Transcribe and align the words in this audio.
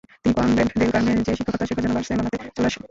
তিনি 0.21 0.33
convent 0.37 0.71
del 0.79 0.89
কার্মে-তে 0.93 1.31
শিক্ষকতা 1.37 1.65
শেখার 1.67 1.83
জন্য 1.83 1.95
বার্সেলোনাতে 1.95 2.37
চলে 2.55 2.67
আসেন। 2.67 2.79